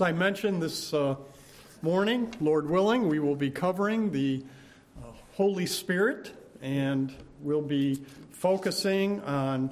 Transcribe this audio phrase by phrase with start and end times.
[0.00, 1.14] As I mentioned this uh,
[1.82, 4.42] morning, Lord willing, we will be covering the
[4.98, 9.68] uh, Holy Spirit and we'll be focusing on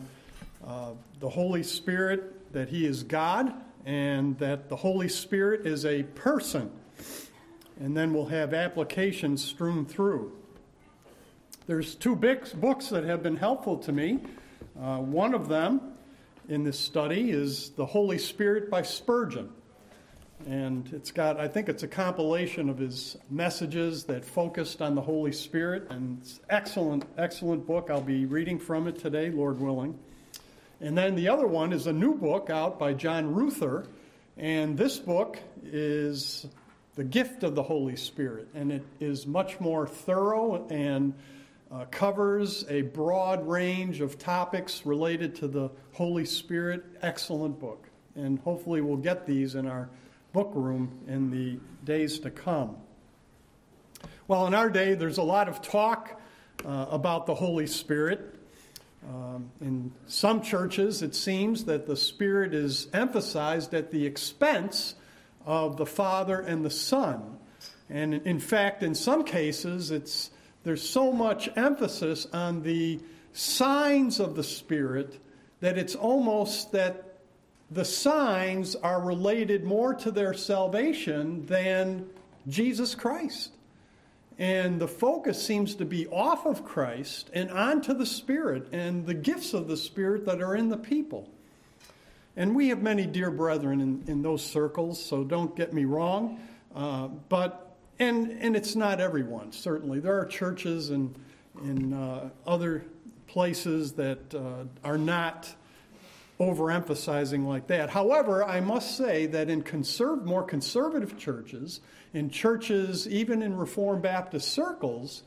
[0.67, 3.54] uh, the Holy Spirit, that He is God,
[3.87, 6.71] and that the Holy Spirit is a person.
[7.81, 10.37] And then we'll have applications strewn through.
[11.67, 14.19] There's two books that have been helpful to me.
[14.79, 15.81] Uh, one of them
[16.51, 19.55] in this study is The Holy Spirit by Spurgeon.
[20.47, 25.01] And it's got, I think it's a compilation of his messages that focused on the
[25.01, 25.88] Holy Spirit.
[25.91, 27.91] And it's excellent, excellent book.
[27.91, 29.98] I'll be reading from it today, Lord willing.
[30.80, 33.87] And then the other one is a new book out by John Ruther.
[34.37, 36.46] And this book is
[36.95, 38.48] The Gift of the Holy Spirit.
[38.55, 41.15] And it is much more thorough and
[41.70, 46.84] uh, covers a broad range of topics related to the Holy Spirit.
[47.02, 47.88] Excellent book.
[48.15, 49.91] And hopefully we'll get these in our
[50.32, 52.76] book room in the days to come.
[54.26, 56.21] Well, in our day, there's a lot of talk
[56.65, 58.34] uh, about the Holy Spirit.
[59.09, 64.95] Um, in some churches, it seems that the Spirit is emphasized at the expense
[65.47, 67.39] of the Father and the Son.
[67.89, 70.31] And in fact, in some cases, it's,
[70.62, 73.01] there's so much emphasis on the
[73.33, 75.19] signs of the Spirit
[75.61, 77.08] that it's almost that
[77.71, 82.09] the signs are related more to their salvation than
[82.47, 83.53] Jesus Christ.
[84.39, 89.15] And the focus seems to be off of Christ and onto the Spirit and the
[89.15, 91.29] gifts of the Spirit that are in the people.
[92.37, 96.41] And we have many dear brethren in, in those circles, so don't get me wrong.
[96.75, 99.99] Uh, but, and, and it's not everyone, certainly.
[99.99, 101.15] There are churches and
[101.65, 102.85] in uh, other
[103.27, 105.53] places that uh, are not
[106.41, 107.91] overemphasizing like that.
[107.91, 111.81] However, I must say that in conserv- more conservative churches,
[112.14, 115.25] in churches, even in Reformed Baptist circles,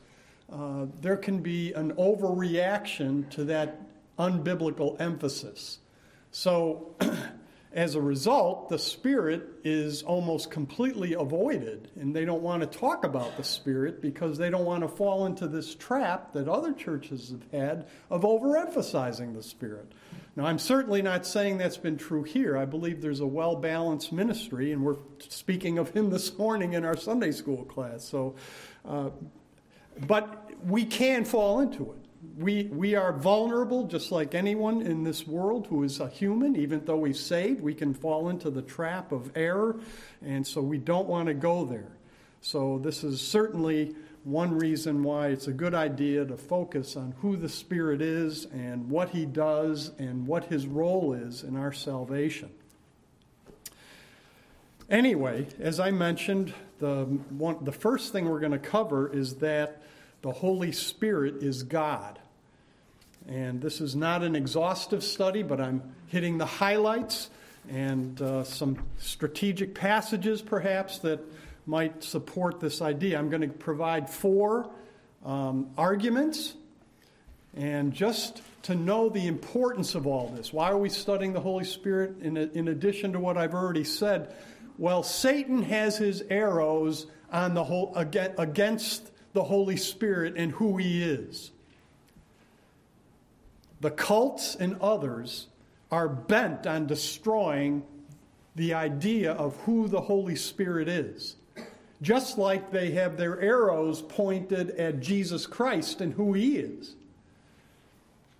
[0.50, 3.80] uh, there can be an overreaction to that
[4.18, 5.78] unbiblical emphasis.
[6.30, 6.94] So,
[7.72, 13.04] as a result, the Spirit is almost completely avoided, and they don't want to talk
[13.04, 17.30] about the Spirit because they don't want to fall into this trap that other churches
[17.30, 19.92] have had of overemphasizing the Spirit.
[20.34, 22.56] Now, I'm certainly not saying that's been true here.
[22.56, 26.84] I believe there's a well balanced ministry, and we're speaking of him this morning in
[26.84, 28.04] our Sunday school class.
[28.04, 28.34] So,
[28.88, 29.10] uh,
[30.06, 31.98] but we can fall into it.
[32.38, 36.56] We, we are vulnerable just like anyone in this world who is a human.
[36.56, 39.80] Even though we've saved, we can fall into the trap of error,
[40.24, 41.92] and so we don't want to go there.
[42.40, 47.36] So, this is certainly one reason why it's a good idea to focus on who
[47.36, 52.50] the Spirit is and what He does and what His role is in our salvation.
[54.88, 59.82] Anyway, as I mentioned, the, one, the first thing we're going to cover is that
[60.20, 62.18] the Holy Spirit is God.
[63.26, 67.30] And this is not an exhaustive study, but I'm hitting the highlights
[67.70, 71.20] and uh, some strategic passages, perhaps, that
[71.66, 73.18] might support this idea.
[73.18, 74.70] I'm going to provide four
[75.24, 76.54] um, arguments.
[77.54, 81.64] And just to know the importance of all this, why are we studying the Holy
[81.64, 84.34] Spirit in, in addition to what I've already said?
[84.78, 91.02] Well, Satan has his arrows on the whole, against the Holy Spirit and who he
[91.02, 91.50] is.
[93.80, 95.48] The cults and others
[95.90, 97.82] are bent on destroying
[98.54, 101.36] the idea of who the Holy Spirit is
[102.02, 106.96] just like they have their arrows pointed at Jesus Christ and who he is.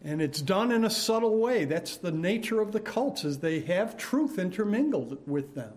[0.05, 1.65] And it's done in a subtle way.
[1.65, 5.73] That's the nature of the cults, is they have truth intermingled with them.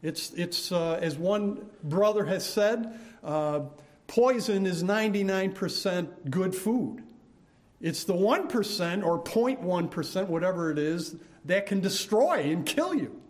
[0.00, 3.62] It's, it's uh, as one brother has said, uh,
[4.06, 7.02] poison is 99% good food.
[7.80, 13.21] It's the 1% or 0.1%, whatever it is, that can destroy and kill you.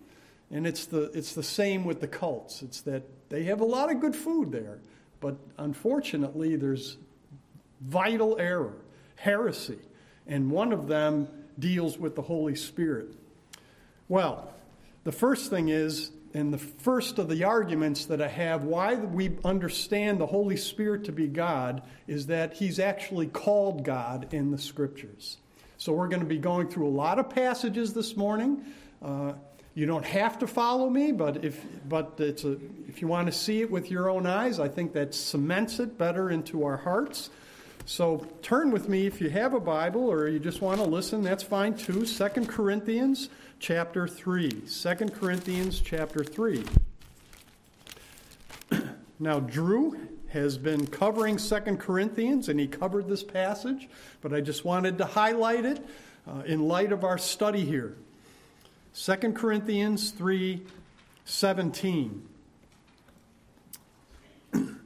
[0.52, 2.62] And it's the, it's the same with the cults.
[2.62, 4.80] It's that they have a lot of good food there,
[5.18, 6.98] but unfortunately, there's
[7.80, 8.74] vital error,
[9.16, 9.78] heresy,
[10.26, 11.26] and one of them
[11.58, 13.08] deals with the Holy Spirit.
[14.08, 14.52] Well,
[15.04, 19.38] the first thing is, and the first of the arguments that I have why we
[19.44, 24.58] understand the Holy Spirit to be God is that He's actually called God in the
[24.58, 25.38] Scriptures.
[25.78, 28.64] So we're going to be going through a lot of passages this morning.
[29.02, 29.32] Uh,
[29.74, 32.58] you don't have to follow me, but if but it's a,
[32.88, 35.96] if you want to see it with your own eyes, I think that cements it
[35.96, 37.30] better into our hearts.
[37.84, 41.22] So turn with me if you have a Bible or you just want to listen,
[41.22, 42.06] that's fine too.
[42.06, 43.28] 2 Corinthians
[43.58, 44.50] chapter 3.
[44.50, 46.64] 2 Corinthians chapter 3.
[49.18, 49.98] now, Drew
[50.28, 53.88] has been covering 2 Corinthians and he covered this passage,
[54.20, 55.84] but I just wanted to highlight it
[56.26, 57.96] uh, in light of our study here.
[58.94, 60.62] 2 Corinthians 3
[61.24, 62.28] 17.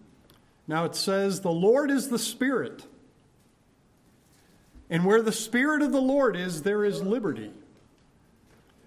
[0.69, 2.85] now it says, The Lord is the Spirit.
[4.89, 7.51] And where the Spirit of the Lord is, there is liberty.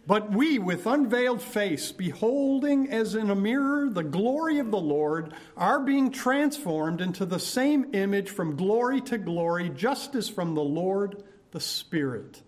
[0.07, 5.33] But we, with unveiled face, beholding as in a mirror the glory of the Lord,
[5.55, 10.63] are being transformed into the same image from glory to glory, just as from the
[10.63, 12.41] Lord the Spirit.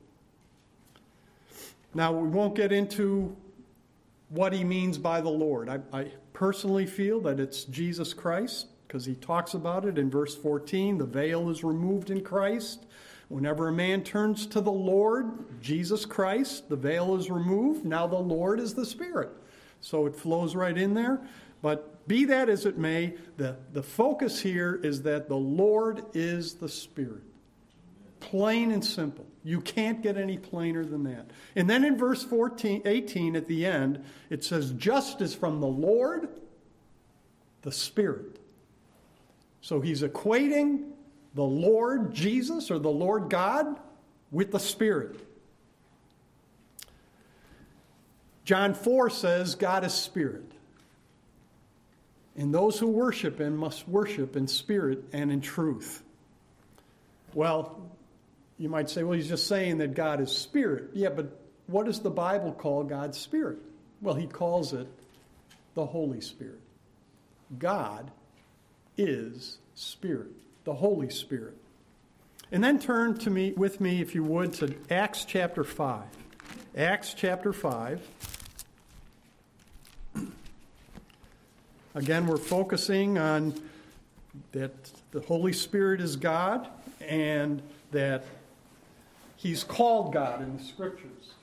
[1.94, 3.36] Now, we won't get into
[4.30, 5.70] what he means by the Lord.
[5.70, 10.36] I, I personally feel that it's Jesus Christ because he talks about it in verse
[10.36, 10.98] 14.
[10.98, 12.86] The veil is removed in Christ.
[13.28, 17.86] Whenever a man turns to the Lord, Jesus Christ, the veil is removed.
[17.86, 19.30] Now the Lord is the Spirit.
[19.80, 21.22] So it flows right in there.
[21.62, 26.56] But be that as it may, the, the focus here is that the Lord is
[26.56, 27.24] the Spirit.
[28.22, 29.26] Plain and simple.
[29.44, 31.30] You can't get any plainer than that.
[31.56, 35.68] And then in verse 14, 18 at the end, it says, just as from the
[35.68, 36.30] Lord,
[37.64, 38.40] the Spirit.
[39.62, 40.92] So he's equating
[41.36, 43.80] the Lord Jesus or the Lord God
[44.32, 45.20] with the Spirit.
[48.46, 50.52] John 4 says, God is Spirit.
[52.38, 56.02] And those who worship Him must worship in spirit and in truth.
[57.34, 57.91] Well,
[58.62, 60.92] you might say, well, he's just saying that God is spirit.
[60.94, 61.36] Yeah, but
[61.66, 63.58] what does the Bible call God's spirit?
[64.04, 64.88] Well, he calls it
[65.74, 66.60] the Holy Spirit.
[67.58, 68.12] God
[68.98, 70.30] is spirit,
[70.64, 71.58] the Holy Spirit.
[72.52, 76.04] And then turn to me with me, if you would, to Acts chapter 5.
[76.78, 78.08] Acts chapter 5.
[81.96, 83.56] Again, we're focusing on
[84.52, 84.72] that
[85.10, 86.68] the Holy Spirit is God
[87.00, 88.24] and that
[89.42, 91.34] He's called God in the scriptures.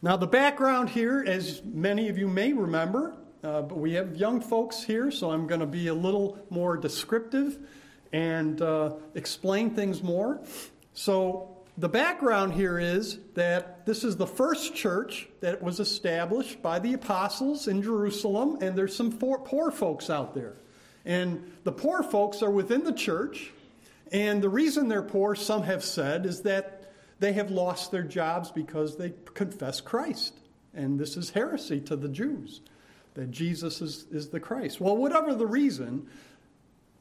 [0.00, 3.14] Now, the background here, as many of you may remember,
[3.44, 6.78] uh, but we have young folks here, so I'm going to be a little more
[6.78, 7.58] descriptive
[8.14, 10.40] and uh, explain things more.
[10.94, 16.78] So, the background here is that this is the first church that was established by
[16.78, 20.54] the apostles in Jerusalem, and there's some poor folks out there.
[21.04, 23.52] And the poor folks are within the church,
[24.12, 28.50] and the reason they're poor, some have said, is that they have lost their jobs
[28.50, 30.34] because they confess Christ.
[30.74, 32.60] And this is heresy to the Jews,
[33.14, 34.80] that Jesus is, is the Christ.
[34.80, 36.06] Well, whatever the reason,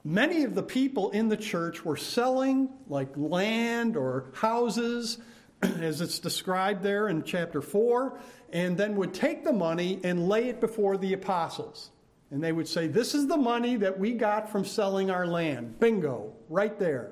[0.03, 5.19] many of the people in the church were selling like land or houses,
[5.61, 8.19] as it's described there in chapter 4,
[8.51, 11.91] and then would take the money and lay it before the apostles.
[12.31, 15.79] And they would say, This is the money that we got from selling our land.
[15.79, 17.11] Bingo, right there.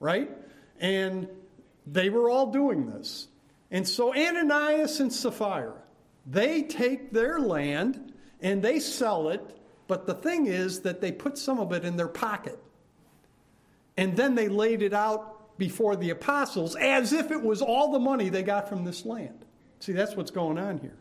[0.00, 0.30] Right?
[0.80, 1.28] And
[1.86, 3.28] they were all doing this.
[3.70, 5.74] And so Ananias and Sapphira,
[6.26, 9.42] they take their land and they sell it,
[9.88, 12.58] but the thing is that they put some of it in their pocket.
[13.96, 17.98] And then they laid it out before the apostles as if it was all the
[17.98, 19.44] money they got from this land.
[19.80, 20.96] See, that's what's going on here.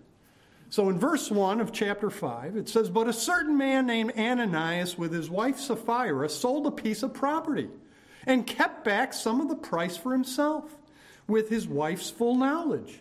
[0.69, 4.97] So in verse 1 of chapter 5, it says, But a certain man named Ananias
[4.97, 7.69] with his wife Sapphira sold a piece of property
[8.25, 10.75] and kept back some of the price for himself
[11.27, 12.99] with his wife's full knowledge.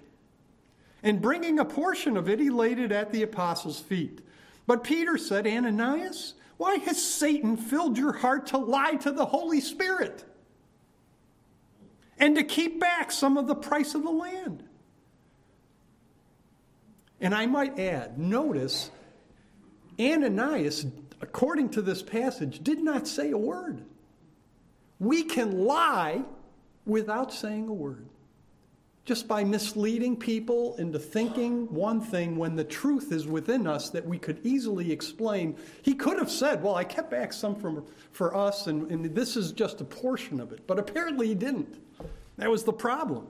[1.03, 4.21] And bringing a portion of it, he laid it at the apostles' feet.
[4.67, 9.61] But Peter said, Ananias, why has Satan filled your heart to lie to the Holy
[9.61, 10.25] Spirit
[12.19, 14.66] and to keep back some of the price of the land?
[17.21, 18.91] And I might add, notice,
[19.99, 20.87] Ananias,
[21.21, 23.83] according to this passage, did not say a word.
[24.99, 26.25] We can lie
[26.85, 28.07] without saying a word.
[29.05, 34.05] Just by misleading people into thinking one thing when the truth is within us that
[34.05, 35.57] we could easily explain.
[35.83, 39.37] He could have said, Well, I kept back some from, for us, and, and this
[39.37, 40.67] is just a portion of it.
[40.67, 41.81] But apparently he didn't.
[42.37, 43.29] That was the problem.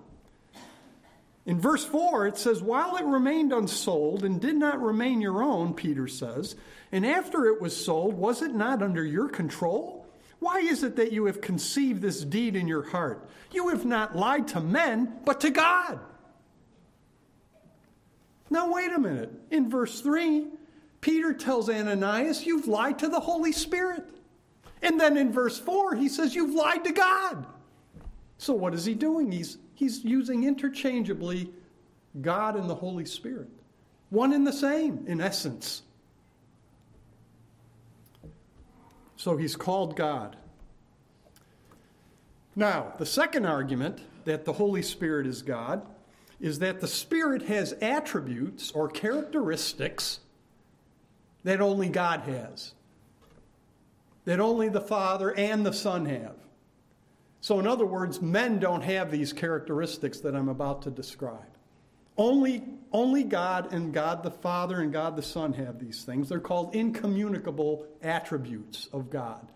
[1.46, 5.74] In verse 4, it says, While it remained unsold and did not remain your own,
[5.74, 6.56] Peter says,
[6.90, 10.06] and after it was sold, was it not under your control?
[10.40, 13.28] Why is it that you have conceived this deed in your heart?
[13.52, 16.00] You have not lied to men, but to God.
[18.50, 19.32] Now, wait a minute.
[19.50, 20.46] In verse 3,
[21.00, 24.04] Peter tells Ananias, You've lied to the Holy Spirit.
[24.82, 27.46] And then in verse 4, he says, You've lied to God.
[28.38, 29.32] So what is he doing?
[29.32, 31.50] He's, he's using interchangeably
[32.20, 33.48] God and the Holy Spirit.
[34.10, 35.82] One and the same, in essence.
[39.16, 40.36] So he's called God.
[42.54, 45.82] Now, the second argument that the Holy Spirit is God
[46.40, 50.20] is that the Spirit has attributes or characteristics
[51.44, 52.72] that only God has,
[54.24, 56.36] that only the Father and the Son have.
[57.40, 61.46] So, in other words, men don't have these characteristics that I'm about to describe.
[62.18, 66.28] Only, only God and God the Father and God the Son have these things.
[66.28, 69.46] They're called incommunicable attributes of God.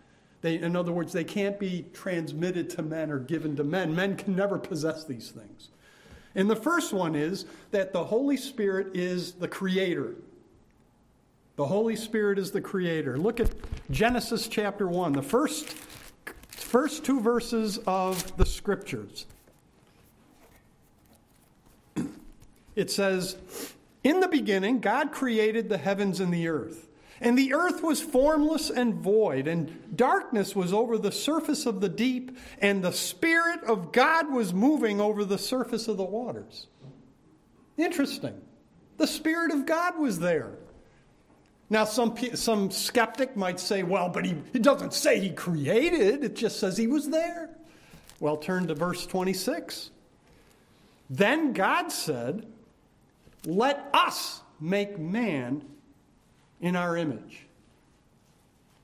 [0.42, 3.94] They, in other words, they can't be transmitted to men or given to men.
[3.94, 5.70] Men can never possess these things.
[6.34, 10.14] And the first one is that the Holy Spirit is the creator.
[11.56, 13.18] The Holy Spirit is the creator.
[13.18, 13.50] Look at
[13.90, 15.74] Genesis chapter 1, the first,
[16.70, 19.26] first two verses of the scriptures.
[22.76, 23.36] It says,
[24.04, 26.86] In the beginning, God created the heavens and the earth.
[27.20, 31.88] And the earth was formless and void, and darkness was over the surface of the
[31.88, 36.68] deep, and the Spirit of God was moving over the surface of the waters.
[37.76, 38.40] Interesting.
[38.96, 40.52] The Spirit of God was there.
[41.72, 46.34] Now, some, some skeptic might say, well, but he, it doesn't say he created, it
[46.34, 47.48] just says he was there.
[48.18, 49.90] Well, turn to verse 26.
[51.08, 52.46] Then God said,
[53.46, 55.64] Let us make man
[56.60, 57.46] in our image.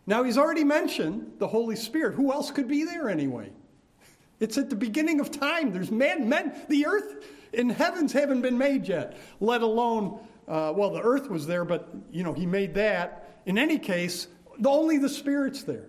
[0.06, 2.14] Now, he's already mentioned the Holy Spirit.
[2.14, 3.50] Who else could be there anyway?
[4.38, 5.72] It's at the beginning of time.
[5.72, 10.90] There's man, men, the earth and heavens haven't been made yet, let alone, uh, well,
[10.90, 13.40] the earth was there, but, you know, he made that.
[13.46, 14.28] In any case,
[14.64, 15.88] only the Spirit's there.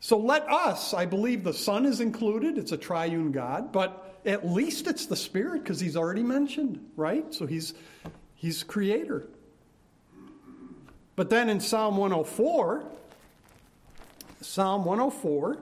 [0.00, 4.46] So let us, I believe the Son is included, it's a triune God, but at
[4.46, 7.34] least it's the Spirit because he's already mentioned, right?
[7.34, 7.74] So he's
[8.38, 9.26] He's creator.
[11.16, 12.84] But then in Psalm 104,
[14.40, 15.58] Psalm 104,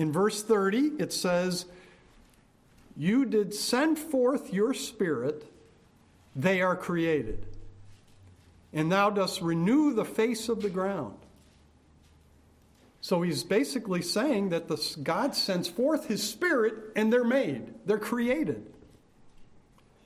[0.00, 1.66] in verse 30, it says,
[2.96, 5.44] You did send forth your spirit,
[6.34, 7.44] they are created.
[8.72, 11.16] And thou dost renew the face of the ground.
[13.02, 17.98] So he's basically saying that the, God sends forth his spirit and they're made, they're
[17.98, 18.64] created.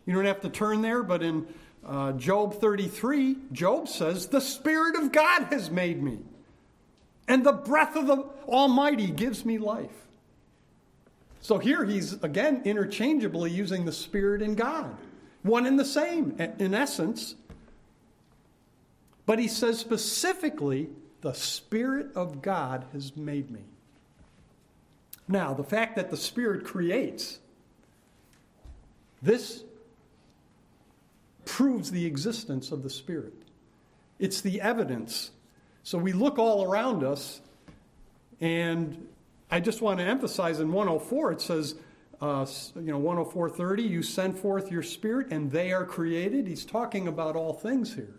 [0.06, 1.46] You don't have to turn there, but in
[1.86, 6.18] uh, Job 33, Job says, The Spirit of God has made me,
[7.28, 9.90] and the breath of the Almighty gives me life.
[11.40, 14.96] So here he's again interchangeably using the Spirit and God,
[15.42, 17.34] one and the same in essence.
[19.26, 20.88] But he says specifically
[21.20, 23.60] the Spirit of God has made me.
[25.26, 27.38] Now, the fact that the Spirit creates,
[29.22, 29.64] this
[31.46, 33.32] proves the existence of the Spirit.
[34.18, 35.30] It's the evidence.
[35.84, 37.42] So we look all around us,
[38.40, 39.06] and
[39.50, 41.74] I just want to emphasize in 104, it says,
[42.22, 46.46] uh, you know, 104.30, you send forth your Spirit, and they are created.
[46.46, 48.14] He's talking about all things here.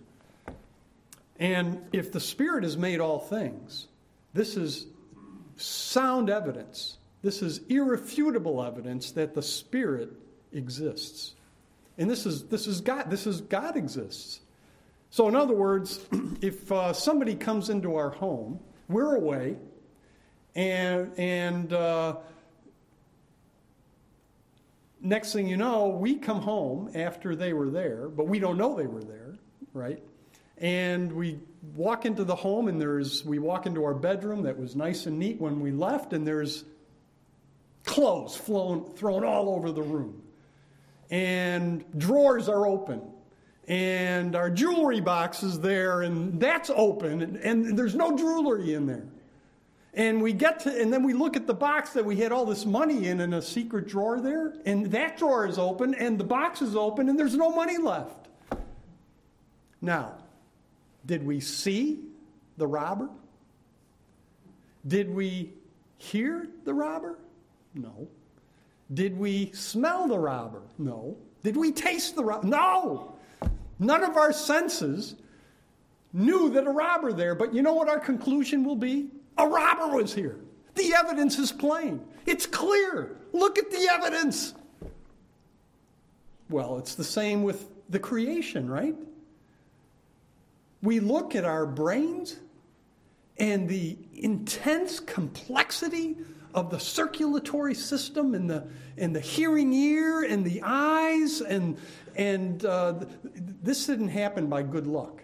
[1.39, 3.87] And if the Spirit has made all things,
[4.35, 4.85] this is
[5.57, 6.97] sound evidence.
[7.23, 10.11] This is irrefutable evidence that the Spirit
[10.53, 11.33] exists.
[11.97, 13.09] And this is, this is God.
[13.09, 14.41] This is God exists.
[15.09, 15.99] So, in other words,
[16.41, 19.57] if uh, somebody comes into our home, we're away,
[20.55, 22.17] and, and uh,
[25.01, 28.75] next thing you know, we come home after they were there, but we don't know
[28.75, 29.35] they were there,
[29.73, 30.01] right?
[30.57, 31.39] And we
[31.75, 35.19] walk into the home, and there's, we walk into our bedroom that was nice and
[35.19, 36.63] neat when we left, and there's
[37.83, 40.21] clothes flown, thrown all over the room.
[41.11, 43.01] And drawers are open.
[43.67, 48.85] And our jewelry box is there, and that's open, and, and there's no jewelry in
[48.85, 49.05] there.
[49.95, 52.45] And we get to, and then we look at the box that we had all
[52.45, 56.23] this money in in a secret drawer there, and that drawer is open, and the
[56.23, 58.27] box is open, and there's no money left.
[59.81, 60.13] Now,
[61.05, 61.99] did we see
[62.57, 63.09] the robber?
[64.87, 65.53] Did we
[65.97, 67.17] hear the robber?
[67.73, 68.07] No.
[68.93, 70.61] Did we smell the robber?
[70.77, 71.17] No.
[71.43, 72.47] Did we taste the robber?
[72.47, 73.14] No.
[73.79, 75.15] None of our senses
[76.13, 79.09] knew that a robber there, but you know what our conclusion will be?
[79.37, 80.37] A robber was here.
[80.75, 82.01] The evidence is plain.
[82.25, 83.17] It's clear.
[83.33, 84.53] Look at the evidence.
[86.49, 88.95] Well, it's the same with the creation, right?
[90.81, 92.37] We look at our brains
[93.37, 96.17] and the intense complexity
[96.55, 98.65] of the circulatory system and the,
[98.97, 101.77] and the hearing ear and the eyes, and,
[102.15, 102.95] and uh,
[103.61, 105.21] this didn't happen by good luck.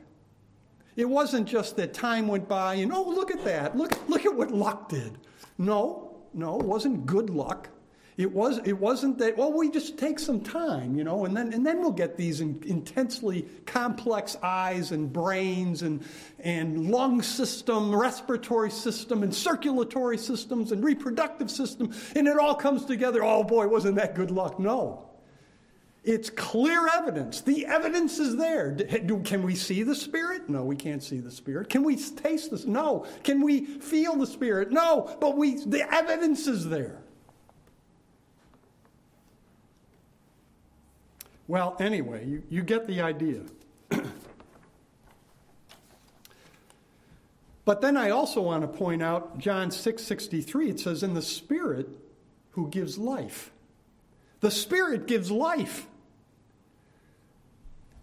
[0.97, 3.77] It wasn't just that time went by and, oh, look at that.
[3.77, 5.17] Look, look at what luck did.
[5.57, 7.69] No, no, it wasn't good luck.
[8.21, 11.51] It, was, it wasn't that, well, we just take some time, you know, and then,
[11.53, 16.03] and then we'll get these in, intensely complex eyes and brains and,
[16.39, 22.85] and lung system, respiratory system, and circulatory systems and reproductive system, and it all comes
[22.85, 23.23] together.
[23.23, 24.59] Oh boy, wasn't that good luck?
[24.59, 25.07] No.
[26.03, 27.41] It's clear evidence.
[27.41, 28.75] The evidence is there.
[29.23, 30.47] Can we see the Spirit?
[30.47, 31.69] No, we can't see the Spirit.
[31.69, 32.65] Can we taste this?
[32.65, 33.07] No.
[33.23, 34.71] Can we feel the Spirit?
[34.71, 35.15] No.
[35.19, 37.03] But we, the evidence is there.
[41.51, 43.41] Well, anyway, you, you get the idea.
[47.65, 51.89] but then I also want to point out John 6:63 it says in the spirit
[52.51, 53.51] who gives life.
[54.39, 55.87] The spirit gives life.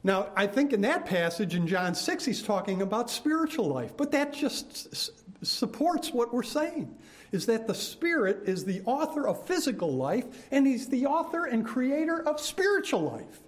[0.04, 4.10] Now, I think in that passage in John 6 he's talking about spiritual life, but
[4.10, 5.08] that just
[5.42, 6.94] supports what we're saying
[7.32, 11.66] is that the Spirit is the author of physical life, and He's the author and
[11.66, 13.40] creator of spiritual life.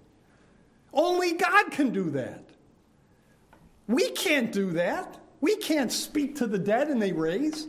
[0.93, 2.45] Only God can do that.
[3.87, 5.19] We can't do that.
[5.41, 7.67] We can't speak to the dead and they raise.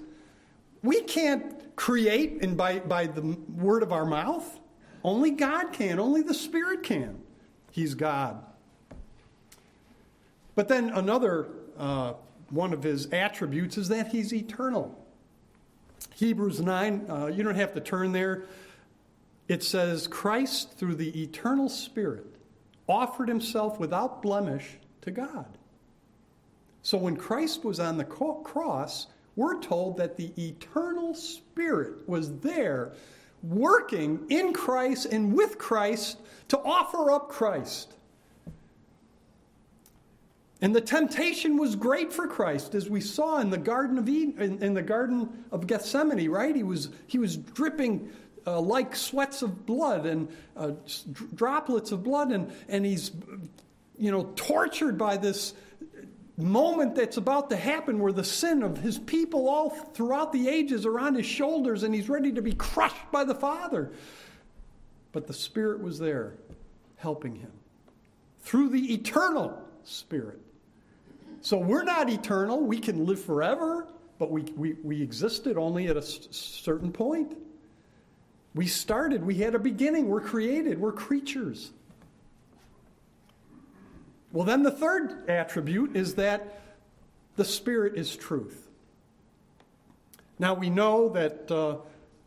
[0.84, 4.60] We can't create and by, by the word of our mouth.
[5.04, 6.00] Only God can.
[6.00, 7.22] Only the Spirit can.
[7.72, 8.44] He's God.
[10.56, 11.48] But then another
[11.78, 12.13] uh,
[12.51, 14.98] one of his attributes is that he's eternal.
[16.15, 18.43] Hebrews 9, uh, you don't have to turn there.
[19.48, 22.25] It says, Christ, through the eternal Spirit,
[22.88, 25.58] offered himself without blemish to God.
[26.84, 32.93] So when Christ was on the cross, we're told that the eternal Spirit was there
[33.43, 36.18] working in Christ and with Christ
[36.50, 37.94] to offer up Christ.
[40.61, 44.39] And the temptation was great for Christ, as we saw in the Garden of Eden,
[44.39, 46.55] in, in the Garden of Gethsemane, right?
[46.55, 48.11] He was, he was dripping
[48.45, 50.71] uh, like sweats of blood and uh,
[51.33, 53.11] droplets of blood, and, and he's,
[53.97, 55.55] you know, tortured by this
[56.37, 60.85] moment that's about to happen where the sin of his people all throughout the ages
[60.85, 63.91] are on his shoulders, and he's ready to be crushed by the Father.
[65.11, 66.35] But the Spirit was there
[66.97, 67.51] helping him
[68.41, 70.39] through the eternal Spirit.
[71.42, 72.62] So we're not eternal.
[72.62, 73.88] We can live forever,
[74.20, 77.36] but we, we, we existed only at a s- certain point.
[78.54, 81.72] We started, we had a beginning, we're created, we're creatures.
[84.32, 86.62] Well, then the third attribute is that
[87.38, 88.68] the Spirit is truth.
[90.38, 91.77] Now we know that uh,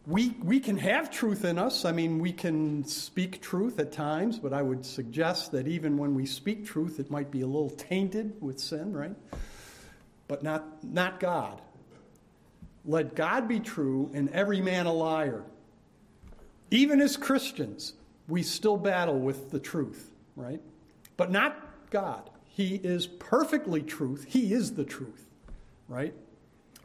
[0.07, 1.85] we, we can have truth in us.
[1.85, 6.15] I mean, we can speak truth at times, but I would suggest that even when
[6.15, 9.17] we speak truth, it might be a little tainted with sin, right?
[10.29, 11.61] But not, not God.
[12.85, 15.43] Let God be true and every man a liar.
[16.71, 17.95] Even as Christians,
[18.29, 20.61] we still battle with the truth, right?
[21.17, 21.57] But not
[21.91, 22.29] God.
[22.49, 24.27] He is perfectly truth.
[24.29, 25.25] He is the truth,
[25.89, 26.15] right?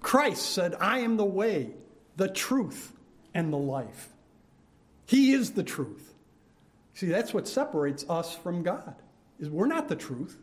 [0.02, 1.72] Christ said, I am the way,
[2.16, 2.94] the truth,
[3.40, 4.10] and the life.
[5.06, 6.14] He is the truth.
[6.94, 8.96] See, that's what separates us from God.
[9.40, 10.38] Is we're not the truth.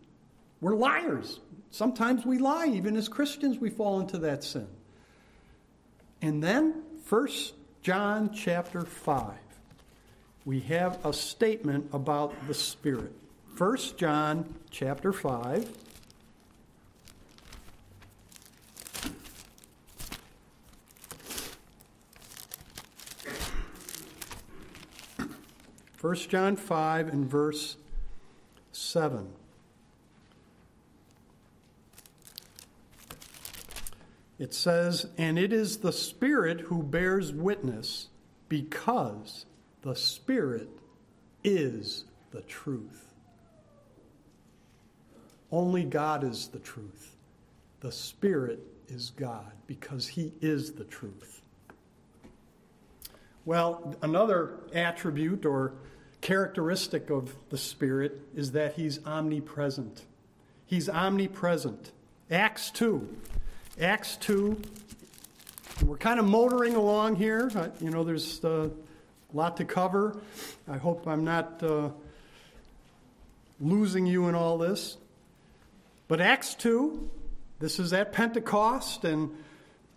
[0.63, 1.41] We're liars.
[1.71, 2.67] Sometimes we lie.
[2.67, 4.67] Even as Christians, we fall into that sin.
[6.23, 9.35] And then, First John chapter 5,
[10.47, 13.13] we have a statement about the Spirit.
[13.59, 15.71] 1 John chapter 5.
[25.97, 27.77] First John 5 and verse
[28.73, 29.29] 7.
[34.39, 38.09] It says, And it is the Spirit who bears witness,
[38.51, 39.47] because
[39.81, 40.69] the Spirit
[41.43, 43.07] is the truth.
[45.51, 47.17] Only God is the truth.
[47.81, 51.41] The Spirit is God, because He is the truth.
[53.47, 55.73] Well, another attribute or
[56.21, 60.05] characteristic of the Spirit is that He's omnipresent.
[60.67, 61.93] He's omnipresent.
[62.29, 63.09] Acts 2
[63.81, 64.61] Acts 2.
[65.85, 67.51] We're kind of motoring along here.
[67.79, 68.71] You know, there's a
[69.33, 70.17] lot to cover.
[70.67, 71.91] I hope I'm not uh,
[73.61, 74.97] losing you in all this.
[76.09, 77.11] But Acts 2,
[77.61, 79.31] this is at Pentecost, and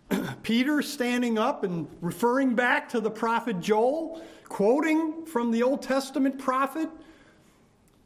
[0.43, 6.39] Peter standing up and referring back to the prophet Joel, quoting from the Old Testament
[6.39, 6.89] prophet.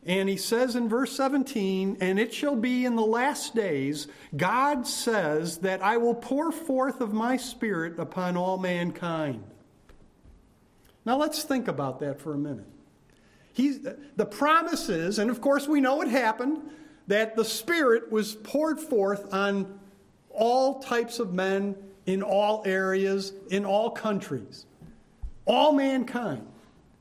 [0.05, 4.85] And he says in verse 17, And it shall be in the last days, God
[4.85, 9.43] says, that I will pour forth of my Spirit upon all mankind.
[11.05, 12.67] Now let's think about that for a minute.
[13.53, 13.79] He's,
[14.15, 16.59] the promise is, and of course we know it happened,
[17.07, 19.79] that the Spirit was poured forth on
[20.31, 24.65] all types of men in all areas, in all countries,
[25.45, 26.45] all mankind.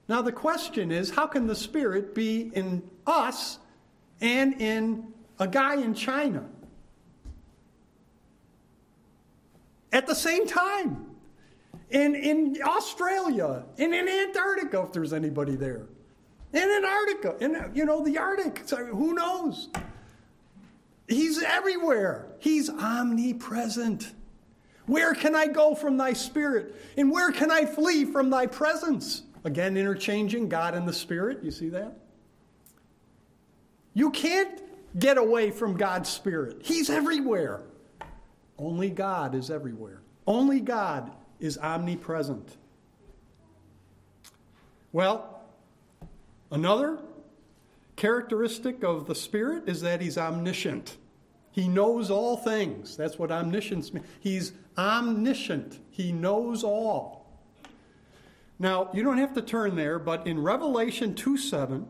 [0.09, 3.59] Now the question is how can the Spirit be in us
[4.21, 5.07] and in
[5.39, 6.45] a guy in China
[9.93, 11.07] at the same time?
[11.91, 15.89] In, in Australia, and in Antarctica, if there's anybody there,
[16.55, 18.63] in Antarctica, in you know the Arctic.
[18.65, 19.69] So who knows?
[21.09, 22.27] He's everywhere.
[22.39, 24.15] He's omnipresent.
[24.87, 26.75] Where can I go from thy spirit?
[26.97, 29.23] And where can I flee from thy presence?
[29.45, 31.43] Again, interchanging God and the Spirit.
[31.43, 31.97] You see that?
[33.95, 34.63] You can't
[34.99, 36.59] get away from God's Spirit.
[36.63, 37.61] He's everywhere.
[38.59, 40.01] Only God is everywhere.
[40.27, 42.57] Only God is omnipresent.
[44.93, 45.43] Well,
[46.51, 46.99] another
[47.97, 50.97] characteristic of the Spirit is that He's omniscient.
[51.53, 52.97] He knows all things.
[52.97, 54.07] That's what omniscience means.
[54.19, 57.27] He's omniscient, He knows all.
[58.59, 61.87] Now, you don't have to turn there, but in Revelation 2 7,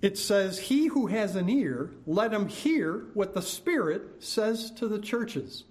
[0.00, 4.88] it says, He who has an ear, let him hear what the Spirit says to
[4.88, 5.64] the churches.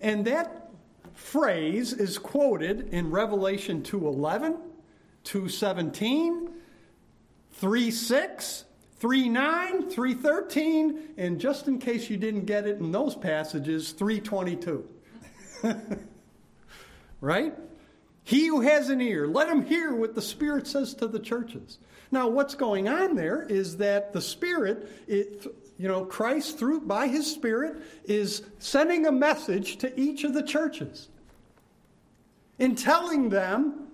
[0.00, 0.70] And that
[1.14, 4.58] phrase is quoted in Revelation 2:11,
[5.24, 6.48] 2:17,
[7.60, 8.64] 3:6,
[9.00, 14.84] 3:9, 3:13, and just in case you didn't get it in those passages, 3:22.
[17.20, 17.54] right?
[18.22, 21.78] He who has an ear, let him hear what the Spirit says to the churches.
[22.12, 25.46] Now, what's going on there is that the Spirit, it,
[25.78, 30.42] you know, Christ, through by His Spirit, is sending a message to each of the
[30.42, 31.08] churches
[32.58, 33.88] in telling them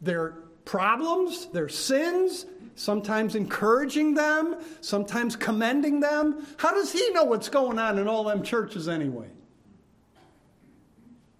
[0.00, 2.46] their problems, their sins,
[2.80, 6.46] sometimes encouraging them, sometimes commending them.
[6.56, 9.28] How does He know what's going on in all them churches anyway?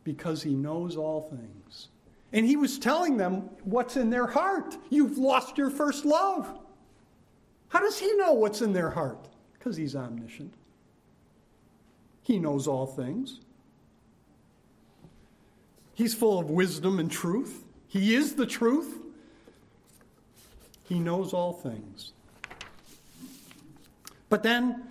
[0.05, 1.89] Because He knows all things.
[2.33, 4.77] And he was telling them what's in their heart.
[4.89, 6.49] You've lost your first love.
[7.69, 9.27] How does he know what's in their heart?
[9.59, 10.55] Because he's omniscient.
[12.23, 13.41] He knows all things.
[15.95, 17.65] He's full of wisdom and truth.
[17.89, 19.01] He is the truth.
[20.91, 22.11] He knows all things.
[24.29, 24.89] But then,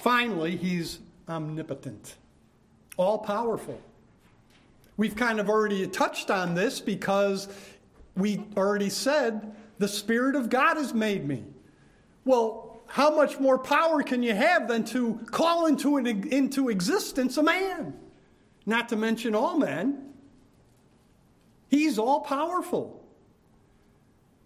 [0.00, 2.16] finally, he's omnipotent,
[2.96, 3.78] all powerful.
[4.96, 7.48] We've kind of already touched on this because
[8.16, 11.44] we already said, The Spirit of God has made me.
[12.24, 17.36] Well, how much more power can you have than to call into, an, into existence
[17.36, 17.92] a man?
[18.64, 20.14] Not to mention all men.
[21.68, 23.01] He's all powerful.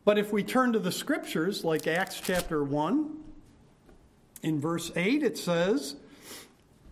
[0.06, 3.10] But if we turn to the scriptures, like Acts chapter 1,
[4.44, 5.96] in verse 8, it says,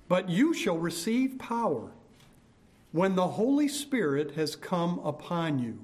[0.08, 1.92] But you shall receive power
[2.90, 5.78] when the Holy Spirit has come upon you.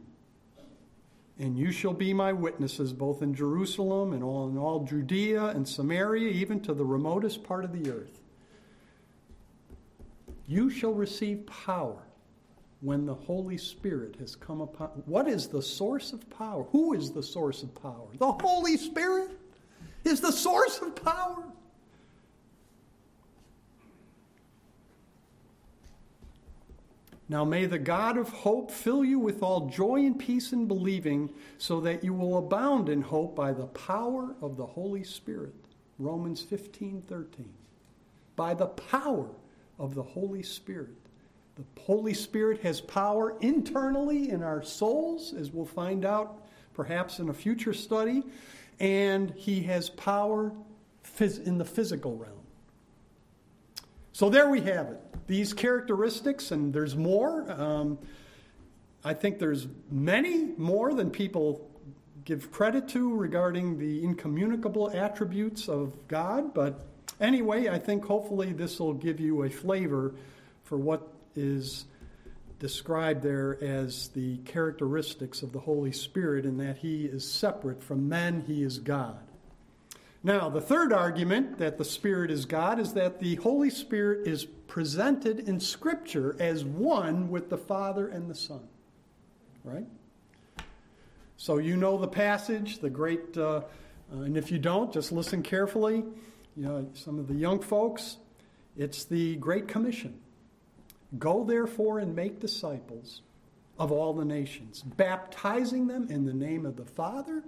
[1.39, 5.69] And you shall be my witnesses both in Jerusalem and all in all Judea and
[5.69, 8.21] Samaria, even to the remotest part of the earth.
[10.49, 12.03] You shall receive power
[12.81, 14.89] when the Holy Spirit has come upon.
[15.07, 16.65] What is the source of power?
[16.73, 18.09] Who is the source of power?
[18.19, 19.33] The Holy Spirit
[20.05, 21.45] is the source of power.
[27.29, 31.31] Now may the God of hope fill you with all joy and peace in believing,
[31.59, 35.55] so that you will abound in hope by the power of the Holy Spirit.
[35.99, 37.49] Romans 15 13.
[38.35, 39.29] By the power
[39.79, 41.00] of the Holy Spirit.
[41.75, 46.43] The Holy Spirit has power internally in our souls, as we'll find out
[46.75, 48.23] perhaps in a future study,
[48.79, 50.53] and he has power
[51.21, 52.33] in the physical realm.
[54.13, 57.51] So there we have it these characteristics, and there's more.
[57.53, 57.99] Um,
[59.05, 61.71] I think there's many more than people
[62.25, 66.53] give credit to regarding the incommunicable attributes of God.
[66.53, 66.85] But
[67.21, 70.15] anyway, I think hopefully this will give you a flavor
[70.65, 71.85] for what is
[72.59, 78.09] described there as the characteristics of the Holy Spirit, in that He is separate from
[78.09, 79.19] men, He is God.
[80.23, 84.45] Now, the third argument that the Spirit is God is that the Holy Spirit is
[84.45, 88.69] presented in Scripture as one with the Father and the Son.
[89.65, 89.87] Right?
[91.39, 93.63] So you know the passage, the great, uh,
[94.13, 96.05] uh, and if you don't, just listen carefully.
[96.55, 98.19] You know, some of the young folks,
[98.77, 100.21] it's the Great Commission.
[101.19, 103.23] Go therefore and make disciples
[103.79, 107.43] of all the nations, baptizing them in the name of the Father,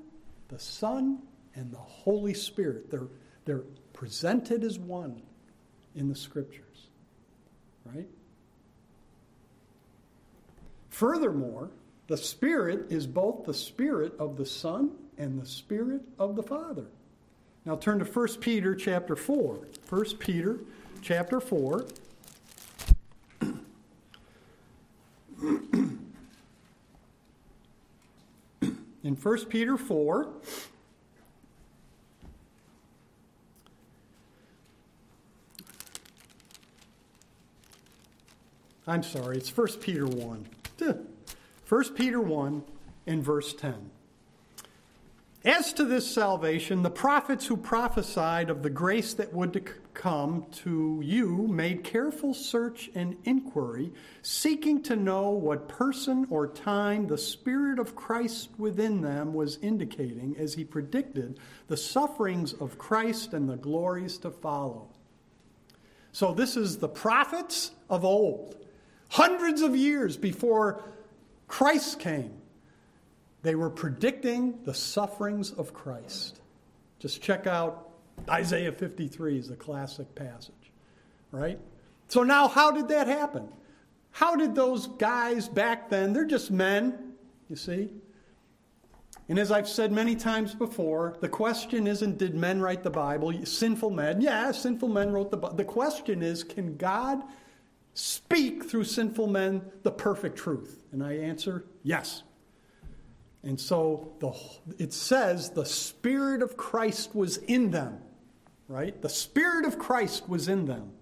[0.48, 1.18] the Son,
[1.54, 2.90] and the Holy Spirit.
[2.90, 3.08] They're,
[3.44, 5.22] they're presented as one
[5.94, 6.88] in the scriptures,
[7.84, 8.08] right?
[10.88, 11.70] Furthermore,
[12.06, 16.86] the Spirit is both the Spirit of the Son and the Spirit of the Father.
[17.64, 19.68] Now turn to 1 Peter chapter 4.
[19.88, 20.58] 1 Peter
[21.00, 21.86] chapter 4.
[29.12, 30.26] In 1 Peter 4,
[38.86, 40.46] I'm sorry, it's 1 Peter 1.
[41.68, 42.62] 1 Peter 1
[43.06, 43.90] and verse 10.
[45.44, 49.52] As to this salvation, the prophets who prophesied of the grace that would
[49.94, 57.06] come to you made careful search and inquiry, seeking to know what person or time
[57.06, 63.34] the Spirit of Christ within them was indicating as he predicted the sufferings of Christ
[63.34, 64.88] and the glories to follow.
[66.12, 68.56] So, this is the prophets of old,
[69.08, 70.82] hundreds of years before
[71.48, 72.34] Christ came.
[73.42, 76.40] They were predicting the sufferings of Christ.
[76.98, 77.91] Just check out
[78.28, 80.72] Isaiah 53 is a classic passage,
[81.30, 81.58] right?
[82.08, 83.48] So now how did that happen?
[84.12, 87.14] How did those guys back then, they're just men,
[87.48, 87.90] you see?
[89.28, 93.32] And as I've said many times before, the question isn't did men write the Bible?
[93.44, 94.20] Sinful men.
[94.20, 95.56] Yeah, sinful men wrote the Bible.
[95.56, 97.22] The question is can God
[97.94, 100.84] speak through sinful men the perfect truth?
[100.92, 102.24] And I answer yes.
[103.44, 104.32] And so the,
[104.82, 107.98] it says the Spirit of Christ was in them,
[108.68, 109.00] right?
[109.00, 110.92] The Spirit of Christ was in them.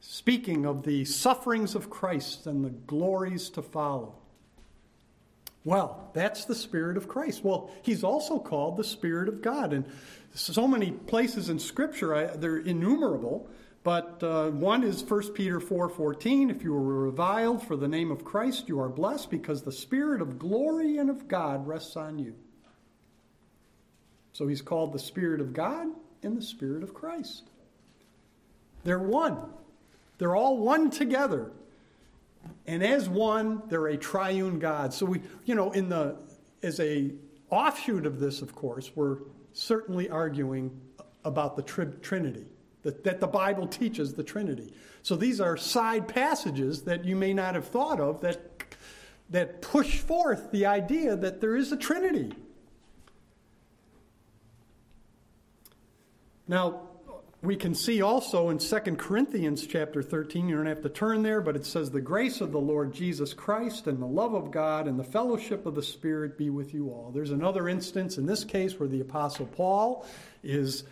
[0.00, 4.16] Speaking of the sufferings of Christ and the glories to follow.
[5.64, 7.42] Well, that's the Spirit of Christ.
[7.42, 9.72] Well, he's also called the Spirit of God.
[9.72, 9.86] And
[10.34, 13.48] so many places in Scripture, I, they're innumerable.
[13.84, 18.24] But uh, one is 1 Peter 4:14, if you are reviled for the name of
[18.24, 22.34] Christ, you are blessed because the spirit of glory and of God rests on you.
[24.32, 25.88] So he's called the spirit of God
[26.22, 27.50] and the spirit of Christ.
[28.84, 29.36] They're one.
[30.16, 31.52] They're all one together.
[32.66, 34.94] And as one, they're a triune God.
[34.94, 36.16] So we, you know, in the
[36.62, 37.10] as a
[37.50, 39.18] offshoot of this, of course, we're
[39.52, 40.80] certainly arguing
[41.22, 42.46] about the tri- Trinity
[42.84, 44.72] that, that the Bible teaches the Trinity.
[45.02, 48.76] So these are side passages that you may not have thought of that,
[49.30, 52.32] that push forth the idea that there is a Trinity.
[56.46, 56.82] Now,
[57.44, 61.40] we can see also in 2 Corinthians chapter 13, you don't have to turn there,
[61.40, 64.88] but it says, The grace of the Lord Jesus Christ and the love of God
[64.88, 67.10] and the fellowship of the Spirit be with you all.
[67.14, 70.06] There's another instance in this case where the Apostle Paul
[70.42, 70.84] is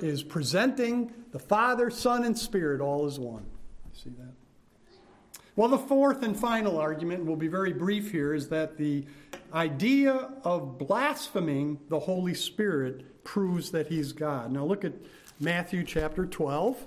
[0.00, 3.44] is presenting the Father, Son, and Spirit all as one.
[3.92, 4.32] See that?
[5.56, 9.06] Well, the fourth and final argument, and we'll be very brief here, is that the
[9.54, 14.52] idea of blaspheming the Holy Spirit proves that he's God.
[14.52, 14.92] Now look at
[15.40, 16.84] Matthew chapter 12.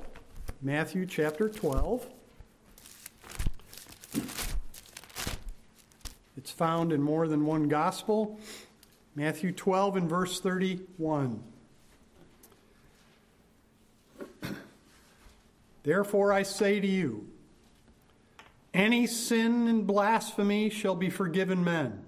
[0.62, 2.08] Matthew chapter 12.
[6.38, 8.40] It's found in more than one gospel.
[9.16, 11.44] Matthew 12 and verse 31.
[15.84, 17.28] Therefore I say to you,
[18.74, 22.06] any sin and blasphemy shall be forgiven men,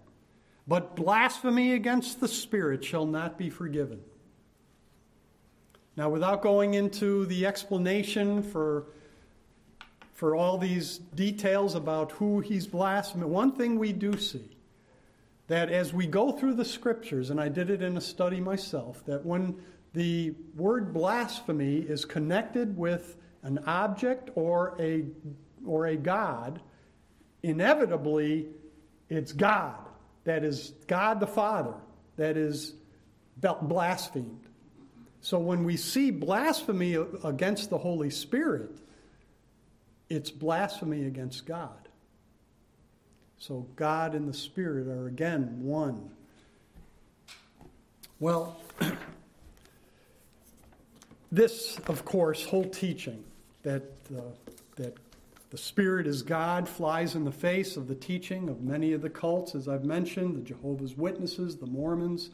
[0.67, 4.01] but blasphemy against the Spirit shall not be forgiven.
[5.97, 8.85] Now, without going into the explanation for,
[10.13, 14.57] for all these details about who he's blaspheming, one thing we do see
[15.47, 19.03] that as we go through the scriptures, and I did it in a study myself,
[19.05, 19.61] that when
[19.93, 25.05] the word blasphemy is connected with an object or a,
[25.65, 26.61] or a God,
[27.43, 28.47] inevitably
[29.09, 29.75] it's God.
[30.23, 31.73] That is God the Father
[32.17, 32.73] that is
[33.37, 34.47] blasphemed.
[35.21, 38.71] So when we see blasphemy against the Holy Spirit,
[40.09, 41.69] it's blasphemy against God.
[43.37, 46.11] So God and the Spirit are again one.
[48.19, 48.59] Well,
[51.31, 53.23] this, of course, whole teaching
[53.63, 53.83] that,
[54.15, 54.21] uh,
[54.75, 54.97] that
[55.49, 59.09] the Spirit is God flies in the face of the teaching of many of the
[59.09, 62.29] cults, as I've mentioned, the Jehovah's Witnesses, the Mormons.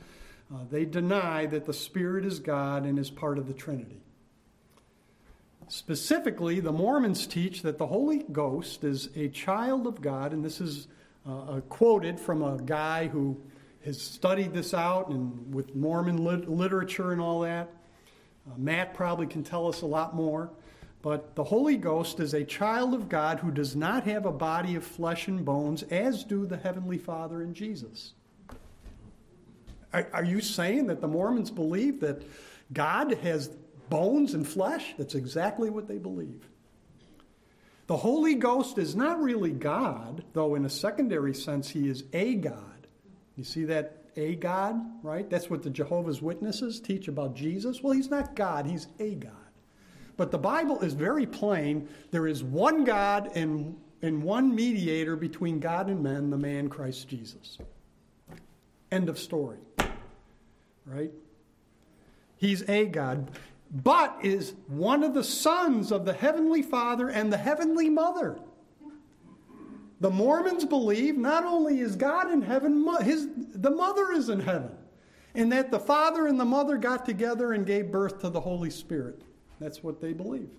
[0.53, 4.01] Uh, they deny that the Spirit is God and is part of the Trinity.
[5.67, 10.61] Specifically, the Mormons teach that the Holy Ghost is a child of God, and this
[10.61, 10.87] is
[11.27, 13.37] uh, quoted from a guy who
[13.83, 17.69] has studied this out and with Mormon lit- literature and all that.
[18.47, 20.49] Uh, Matt probably can tell us a lot more.
[21.01, 24.75] But the Holy Ghost is a child of God who does not have a body
[24.75, 28.13] of flesh and bones, as do the Heavenly Father and Jesus.
[29.93, 32.23] Are, are you saying that the Mormons believe that
[32.73, 33.49] God has
[33.89, 34.95] bones and flesh?
[34.97, 36.47] That's exactly what they believe.
[37.87, 42.35] The Holy Ghost is not really God, though in a secondary sense he is a
[42.35, 42.87] God.
[43.37, 45.29] You see that a God, right?
[45.29, 47.81] That's what the Jehovah's Witnesses teach about Jesus.
[47.81, 49.31] Well, he's not God, he's a God.
[50.17, 51.87] But the Bible is very plain.
[52.11, 57.07] There is one God and, and one mediator between God and men, the man Christ
[57.07, 57.57] Jesus.
[58.91, 59.59] End of story.
[60.85, 61.11] Right?
[62.37, 63.31] He's a God
[63.71, 68.39] but is one of the sons of the Heavenly Father and the Heavenly Mother.
[69.99, 74.71] The Mormons believe not only is God in heaven, his, the mother is in heaven,
[75.33, 78.69] and that the Father and the Mother got together and gave birth to the Holy
[78.69, 79.23] Spirit.
[79.59, 80.49] That's what they believe.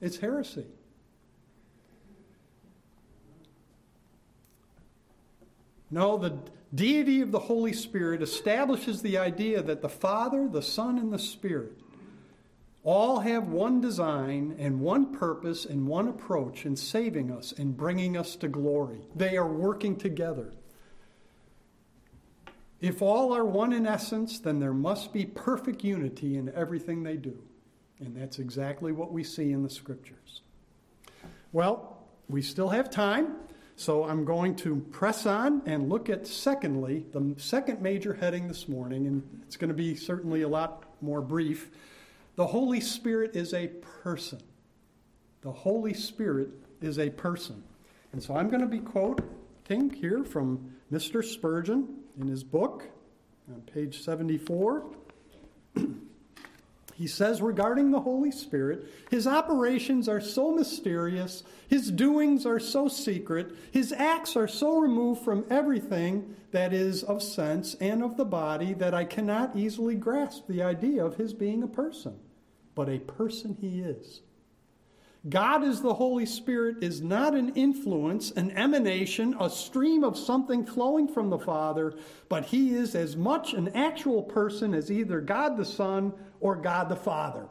[0.00, 0.66] It's heresy.
[5.90, 6.38] No, the
[6.74, 11.18] deity of the Holy Spirit establishes the idea that the Father, the Son, and the
[11.18, 11.78] Spirit
[12.84, 18.16] all have one design and one purpose and one approach in saving us and bringing
[18.16, 19.00] us to glory.
[19.14, 20.52] They are working together.
[22.80, 27.16] If all are one in essence, then there must be perfect unity in everything they
[27.16, 27.38] do.
[28.02, 30.42] And that's exactly what we see in the scriptures.
[31.52, 33.36] Well, we still have time,
[33.76, 38.68] so I'm going to press on and look at, secondly, the second major heading this
[38.68, 41.70] morning, and it's going to be certainly a lot more brief
[42.34, 43.68] the Holy Spirit is a
[44.02, 44.40] person.
[45.42, 46.48] The Holy Spirit
[46.80, 47.62] is a person.
[48.12, 51.24] And so I'm going to be quoting here from Mr.
[51.24, 51.88] Spurgeon
[52.20, 52.84] in his book
[53.52, 54.86] on page 74.
[57.02, 62.86] he says regarding the Holy Spirit, his operations are so mysterious, his doings are so
[62.86, 68.24] secret, his acts are so removed from everything that is of sense and of the
[68.24, 72.20] body that I cannot easily grasp the idea of his being a person,
[72.76, 74.20] but a person he is.
[75.28, 80.64] God as the Holy Spirit is not an influence, an emanation, a stream of something
[80.64, 81.94] flowing from the Father,
[82.28, 86.12] but he is as much an actual person as either God the Son
[86.42, 87.46] or God the Father.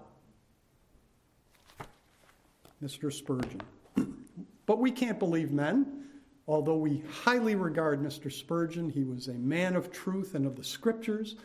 [2.83, 3.11] Mr.
[3.11, 3.61] Spurgeon.
[4.65, 6.03] but we can't believe men.
[6.47, 8.31] Although we highly regard Mr.
[8.31, 11.35] Spurgeon, he was a man of truth and of the scriptures.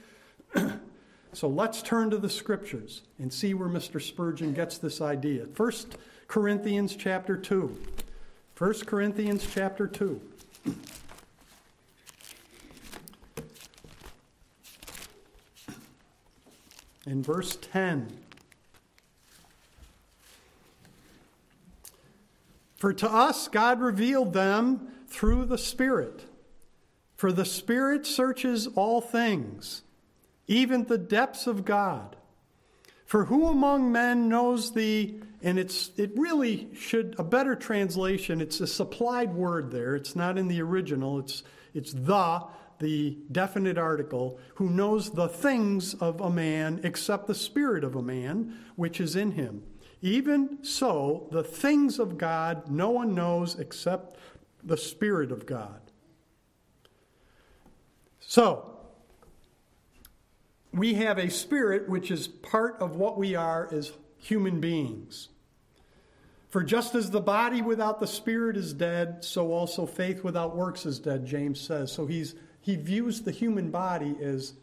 [1.33, 4.03] so let's turn to the scriptures and see where Mr.
[4.03, 5.47] Spurgeon gets this idea.
[5.55, 7.77] First Corinthians chapter 2.
[8.59, 10.21] 1 Corinthians chapter 2.
[17.07, 18.09] In verse 10.
[22.77, 26.25] For to us God revealed them through the Spirit.
[27.17, 29.83] For the Spirit searches all things,
[30.47, 32.17] even the depths of God.
[33.07, 38.61] For who among men knows the, and it's, it really should, a better translation, it's
[38.61, 39.95] a supplied word there.
[39.95, 42.43] It's not in the original, it's, it's the,
[42.79, 48.03] the definite article, who knows the things of a man except the spirit of a
[48.03, 49.63] man which is in him.
[50.03, 54.19] Even so, the things of God no one knows except
[54.63, 55.81] the Spirit of God.
[58.21, 58.77] So,
[60.73, 65.29] we have a spirit which is part of what we are as human beings.
[66.51, 70.87] For just as the body without the spirit is dead, so also faith without works
[70.87, 71.93] is dead, James says.
[71.93, 72.35] So he's,
[72.67, 74.55] he views the human body as,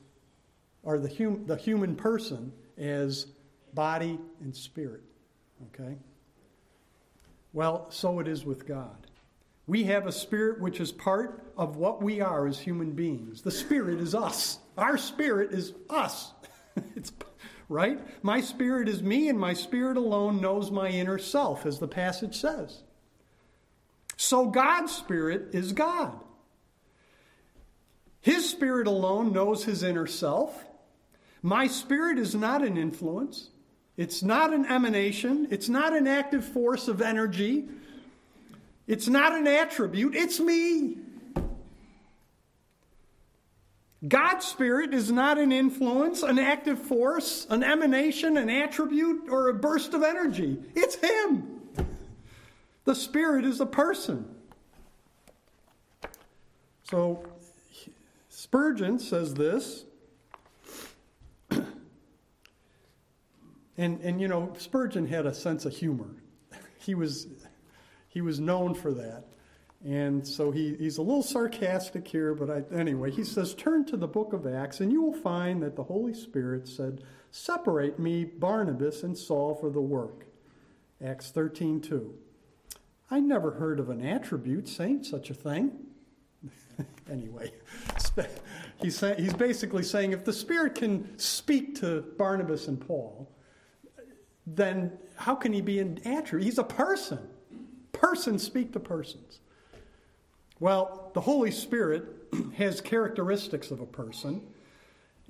[0.84, 3.28] or the, hum, the human person as
[3.74, 4.99] body and spirit.
[5.70, 5.95] Okay?
[7.54, 9.08] Well, so it is with God.
[9.68, 13.41] We have a spirit which is part of what we are as human beings.
[13.41, 14.60] The spirit is us.
[14.78, 16.34] Our spirit is us.
[16.97, 17.14] it's
[17.70, 18.01] right?
[18.22, 22.36] My spirit is me, and my spirit alone knows my inner self, as the passage
[22.36, 22.84] says.
[24.18, 26.20] So God's spirit is God.
[28.24, 30.64] His spirit alone knows his inner self.
[31.42, 33.50] My spirit is not an influence.
[33.98, 35.50] It's not an emanation.
[35.52, 37.66] It's not an active force of energy.
[38.88, 40.16] It's not an attribute.
[40.16, 40.98] It's me.
[44.08, 49.54] God's Spirit is not an influence, an active force, an emanation, an attribute, or a
[49.54, 50.58] burst of energy.
[50.76, 51.62] It's Him.
[52.86, 54.34] The Spirit is a person.
[56.90, 57.26] So
[58.44, 59.86] Spurgeon says this.
[63.76, 66.10] And, and you know, Spurgeon had a sense of humor.
[66.78, 67.26] He was,
[68.08, 69.24] he was known for that.
[69.84, 73.98] And so he, he's a little sarcastic here, but I, anyway, he says, Turn to
[73.98, 78.26] the book of Acts, and you will find that the Holy Spirit said, Separate me,
[78.26, 80.26] Barnabas, and Saul for the work.
[81.04, 82.14] Acts 13 2.
[83.10, 85.72] I never heard of an attribute saying such a thing.
[87.12, 87.52] anyway,
[88.82, 93.30] he's, he's basically saying if the Spirit can speak to Barnabas and Paul,
[94.46, 96.46] then how can he be an attribute?
[96.46, 97.20] He's a person.
[97.92, 99.40] Persons speak to persons.
[100.60, 102.06] Well, the Holy Spirit
[102.56, 104.42] has characteristics of a person.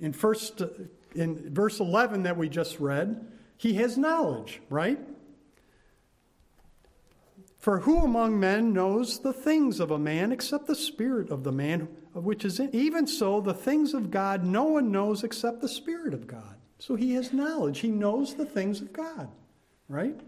[0.00, 0.68] In first uh,
[1.14, 3.26] in verse 11 that we just read,
[3.56, 4.98] he has knowledge, right?
[7.64, 11.50] For who among men knows the things of a man except the spirit of the
[11.50, 12.68] man which is in?
[12.74, 16.58] Even so, the things of God no one knows except the spirit of God.
[16.78, 17.78] So he has knowledge.
[17.78, 19.30] He knows the things of God,
[19.88, 20.20] right?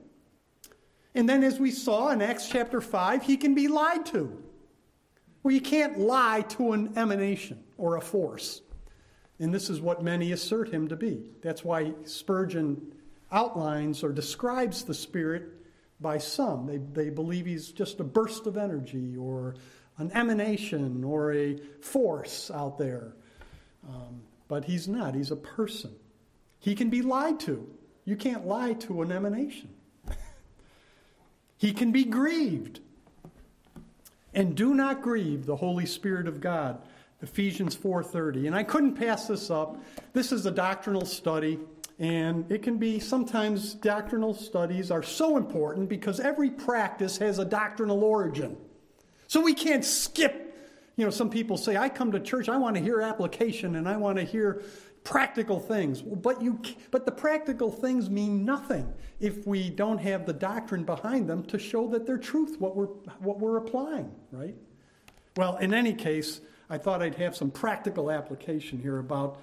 [1.14, 4.42] And then, as we saw in Acts chapter 5, he can be lied to.
[5.42, 8.62] Well, you can't lie to an emanation or a force.
[9.40, 11.32] And this is what many assert him to be.
[11.42, 12.94] That's why Spurgeon
[13.30, 15.55] outlines or describes the Spirit
[16.00, 16.66] by some.
[16.66, 19.54] They, they believe he's just a burst of energy or
[19.98, 23.14] an emanation or a force out there.
[23.88, 25.94] Um, but he's not, he's a person.
[26.58, 27.66] He can be lied to.
[28.04, 29.70] You can't lie to an emanation.
[31.56, 32.80] he can be grieved.
[34.34, 36.82] And do not grieve the Holy Spirit of God.
[37.22, 38.46] Ephesians 4:30.
[38.46, 39.78] And I couldn't pass this up.
[40.12, 41.58] This is a doctrinal study
[41.98, 47.44] and it can be sometimes doctrinal studies are so important because every practice has a
[47.44, 48.56] doctrinal origin.
[49.28, 50.46] So we can't skip
[50.96, 53.88] you know, some people say, I come to church, I want to hear application and
[53.88, 54.62] I want to hear
[55.04, 56.00] practical things.
[56.00, 56.58] But, you,
[56.90, 61.58] but the practical things mean nothing if we don't have the doctrine behind them to
[61.58, 62.86] show that they're truth, what we're,
[63.20, 64.54] what we're applying, right?
[65.36, 66.40] Well, in any case,
[66.70, 69.42] I thought I'd have some practical application here about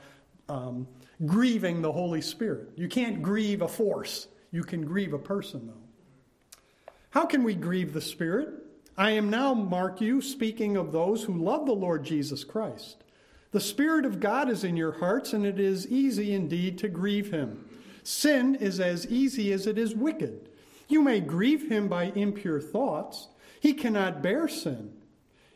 [0.49, 0.87] um,
[1.25, 2.69] grieving the Holy Spirit.
[2.75, 6.93] You can't grieve a force, you can grieve a person, though.
[7.11, 8.49] How can we grieve the Spirit?
[8.97, 13.03] I am now, mark you, speaking of those who love the Lord Jesus Christ.
[13.51, 17.31] The Spirit of God is in your hearts, and it is easy indeed to grieve
[17.31, 17.63] him.
[18.03, 20.49] Sin is as easy as it is wicked.
[20.87, 23.27] You may grieve him by impure thoughts.
[23.59, 24.91] He cannot bear sin.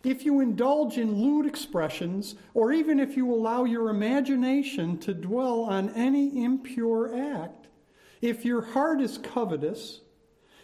[0.07, 5.63] If you indulge in lewd expressions, or even if you allow your imagination to dwell
[5.63, 7.67] on any impure act,
[8.21, 9.99] if your heart is covetous,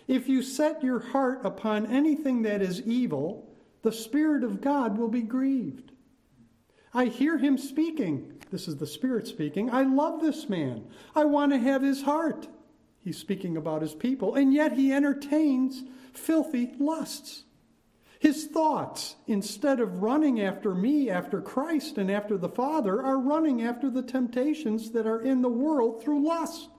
[0.08, 5.10] if you set your heart upon anything that is evil, the Spirit of God will
[5.10, 5.92] be grieved.
[6.94, 8.42] I hear him speaking.
[8.50, 9.70] This is the Spirit speaking.
[9.70, 10.86] I love this man.
[11.18, 12.48] I want to have his heart.
[13.02, 15.84] He's speaking about his people, and yet he entertains
[16.14, 17.44] filthy lusts.
[18.24, 23.64] His thoughts, instead of running after me, after Christ, and after the Father, are running
[23.64, 26.70] after the temptations that are in the world through lust.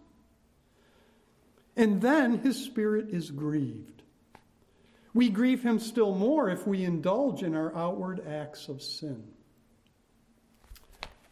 [1.77, 4.01] And then his spirit is grieved.
[5.13, 9.23] We grieve him still more if we indulge in our outward acts of sin.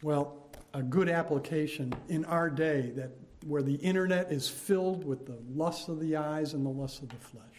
[0.03, 0.45] Well,
[0.75, 5.89] a good application in our day that where the internet is filled with the lust
[5.89, 7.52] of the eyes and the lust of the flesh.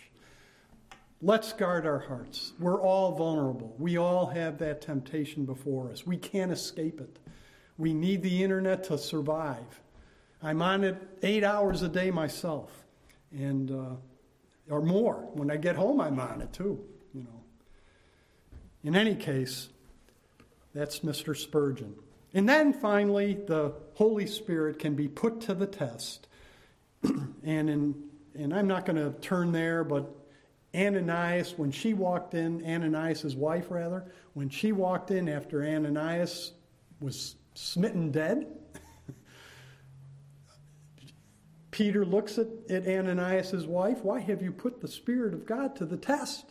[1.25, 2.53] Let's guard our hearts.
[2.61, 3.75] We're all vulnerable.
[3.79, 6.07] We all have that temptation before us.
[6.07, 7.19] We can't escape it.
[7.79, 9.81] We need the internet to survive.
[10.43, 12.71] I'm on it eight hours a day myself,
[13.33, 13.97] and uh,
[14.69, 15.31] or more.
[15.33, 16.85] When I get home, I'm on it too.
[17.15, 17.41] You know.
[18.83, 19.71] In any case,
[20.75, 21.35] that's Mr.
[21.35, 21.95] Spurgeon.
[22.35, 26.29] And then finally, the Holy Spirit can be put to the test.
[27.03, 27.95] and, in,
[28.35, 30.15] and I'm not going to turn there, but
[30.75, 36.53] Ananias, when she walked in, Ananias' wife rather, when she walked in after Ananias
[37.01, 38.47] was smitten dead,
[41.71, 44.03] Peter looks at, at Ananias' wife.
[44.03, 46.47] Why have you put the Spirit of God to the test?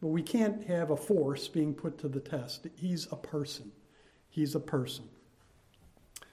[0.00, 2.66] But we can't have a force being put to the test.
[2.74, 3.70] He's a person.
[4.28, 5.04] He's a person.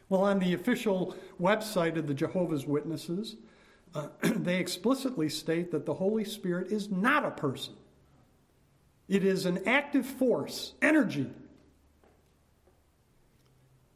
[0.09, 3.35] Well, on the official website of the Jehovah's Witnesses,
[4.21, 7.73] they explicitly state that the Holy Spirit is not a person.
[9.07, 11.29] It is an active force, energy.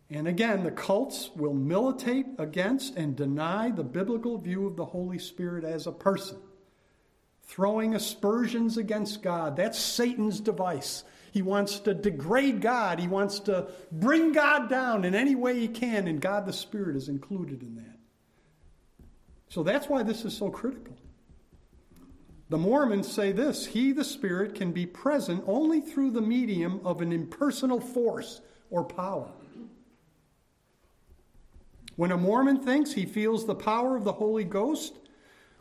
[0.09, 5.19] And again, the cults will militate against and deny the biblical view of the Holy
[5.19, 6.37] Spirit as a person,
[7.43, 9.55] throwing aspersions against God.
[9.55, 11.05] That's Satan's device.
[11.31, 12.99] He wants to degrade God.
[12.99, 16.97] He wants to bring God down in any way he can, and God the Spirit
[16.97, 18.00] is included in that.
[19.51, 20.95] So that's why this is so critical.
[22.47, 27.01] The Mormons say this He, the Spirit, can be present only through the medium of
[27.01, 28.39] an impersonal force
[28.69, 29.29] or power.
[31.97, 34.93] When a Mormon thinks he feels the power of the Holy Ghost,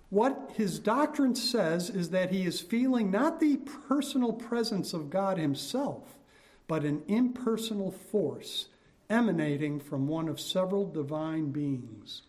[0.08, 3.56] what his doctrine says is that he is feeling not the
[3.88, 6.16] personal presence of God himself,
[6.68, 8.68] but an impersonal force
[9.08, 12.22] emanating from one of several divine beings.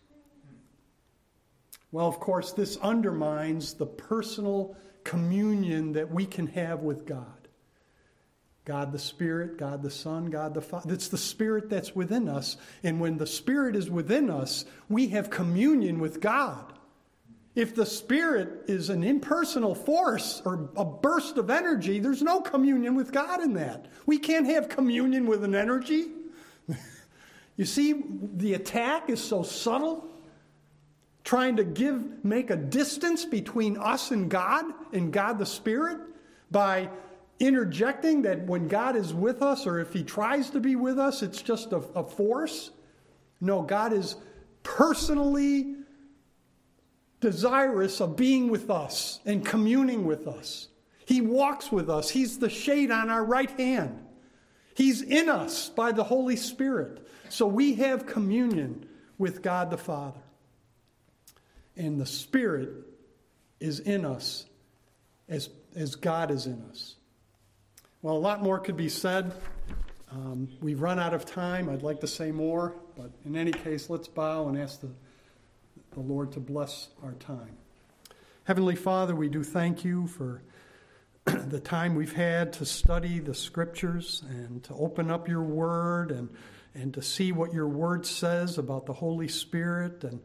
[1.92, 4.74] Well, of course, this undermines the personal
[5.04, 7.26] communion that we can have with God.
[8.64, 10.92] God the Spirit, God the Son, God the Father.
[10.92, 12.56] It's the Spirit that's within us.
[12.82, 16.72] And when the Spirit is within us, we have communion with God.
[17.54, 22.94] If the Spirit is an impersonal force or a burst of energy, there's no communion
[22.94, 23.86] with God in that.
[24.06, 26.06] We can't have communion with an energy.
[27.56, 28.02] you see,
[28.36, 30.08] the attack is so subtle,
[31.24, 35.98] trying to give, make a distance between us and God and God the Spirit
[36.50, 36.88] by
[37.38, 41.22] interjecting that when God is with us or if He tries to be with us,
[41.22, 42.70] it's just a, a force.
[43.40, 44.16] No, God is
[44.62, 45.76] personally
[47.20, 50.68] desirous of being with us and communing with us.
[51.04, 54.06] He walks with us, He's the shade on our right hand.
[54.74, 57.06] He's in us by the Holy Spirit.
[57.28, 58.86] So we have communion
[59.18, 60.20] with God the Father.
[61.76, 62.70] And the Spirit
[63.60, 64.46] is in us
[65.28, 66.96] as, as God is in us.
[68.02, 69.32] Well, a lot more could be said.
[70.10, 71.68] Um, we've run out of time.
[71.68, 74.90] I'd like to say more, but in any case, let's bow and ask the
[75.94, 77.56] the Lord to bless our time.
[78.44, 80.42] Heavenly Father, we do thank you for
[81.24, 86.30] the time we've had to study the scriptures and to open up your word and,
[86.74, 90.20] and to see what your word says about the Holy Spirit and,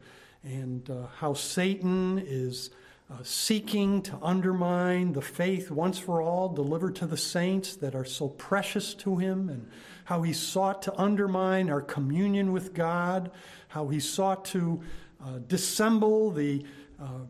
[0.48, 2.70] and uh, how Satan is
[3.10, 8.04] uh, seeking to undermine the faith once for all delivered to the saints that are
[8.04, 9.68] so precious to him, and
[10.04, 13.30] how he sought to undermine our communion with God,
[13.68, 14.80] how he sought to
[15.22, 16.64] uh, dissemble the
[16.98, 17.26] uh,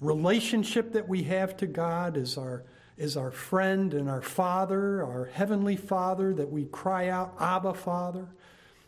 [0.00, 2.62] relationship that we have to God as our,
[2.98, 8.28] as our friend and our Father, our Heavenly Father, that we cry out, Abba, Father.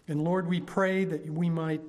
[0.07, 1.83] And Lord, we pray that we might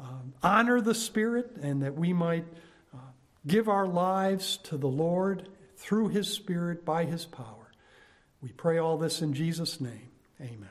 [0.00, 2.46] um, honor the Spirit and that we might
[2.94, 2.98] uh,
[3.46, 7.70] give our lives to the Lord through His Spirit by His power.
[8.40, 10.08] We pray all this in Jesus' name.
[10.40, 10.69] Amen.